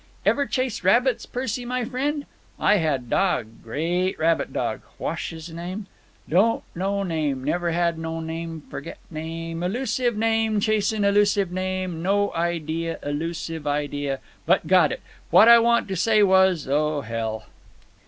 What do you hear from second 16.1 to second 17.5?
was—O hell!"